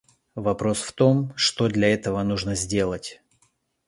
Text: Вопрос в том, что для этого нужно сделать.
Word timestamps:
Вопрос 0.33 0.81
в 0.81 0.93
том, 0.93 1.31
что 1.35 1.67
для 1.67 1.93
этого 1.93 2.23
нужно 2.23 2.55
сделать. 2.55 3.21